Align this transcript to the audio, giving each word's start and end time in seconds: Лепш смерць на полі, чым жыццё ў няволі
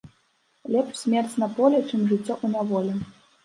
Лепш 0.75 0.95
смерць 1.03 1.37
на 1.45 1.51
полі, 1.59 1.85
чым 1.89 2.11
жыццё 2.11 2.33
ў 2.43 2.47
няволі 2.59 3.01